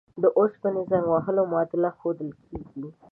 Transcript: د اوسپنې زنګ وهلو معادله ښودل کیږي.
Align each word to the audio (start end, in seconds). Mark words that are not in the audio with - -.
د 0.21 0.23
اوسپنې 0.39 0.81
زنګ 0.89 1.05
وهلو 1.11 1.43
معادله 1.51 1.89
ښودل 1.99 2.29
کیږي. 2.43 2.85